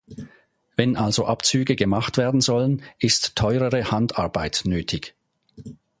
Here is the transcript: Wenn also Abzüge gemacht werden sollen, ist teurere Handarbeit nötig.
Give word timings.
Wenn 0.75 0.97
also 0.97 1.27
Abzüge 1.27 1.75
gemacht 1.75 2.17
werden 2.17 2.41
sollen, 2.41 2.81
ist 2.97 3.35
teurere 3.35 3.91
Handarbeit 3.91 4.63
nötig. 4.65 5.13